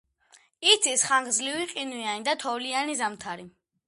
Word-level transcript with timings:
იცის 0.69 1.03
ხანგრძლივი 1.09 1.67
ყინვიანი 1.73 2.25
და 2.31 2.35
თოვლიანი 2.45 2.97
ზამთარი. 3.03 3.47